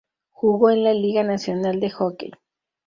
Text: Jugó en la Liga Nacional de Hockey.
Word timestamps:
Jugó 0.31 0.71
en 0.71 0.83
la 0.83 0.95
Liga 0.95 1.21
Nacional 1.23 1.79
de 1.79 1.91
Hockey. 1.91 2.31